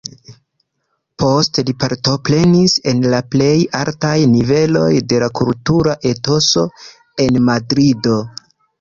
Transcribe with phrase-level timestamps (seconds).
[1.23, 3.53] Poste li partoprenis en la plej
[3.83, 6.69] altaj niveloj de la kultura etoso
[7.29, 8.23] en Madrido.